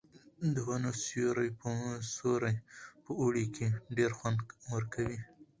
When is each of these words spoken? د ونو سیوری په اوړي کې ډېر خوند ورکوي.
د 0.53 0.57
ونو 0.67 0.91
سیوری 1.05 1.49
په 3.03 3.11
اوړي 3.21 3.45
کې 3.55 3.67
ډېر 3.97 4.11
خوند 4.17 4.39
ورکوي. 4.73 5.19